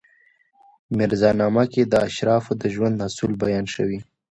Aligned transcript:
په 0.85 0.91
میرزا 0.97 1.31
نامه 1.41 1.63
کې 1.71 1.81
د 1.85 1.93
اشرافو 2.07 2.51
د 2.61 2.63
ژوند 2.73 2.97
اصول 3.07 3.31
بیان 3.43 3.65
شوي. 3.75 3.99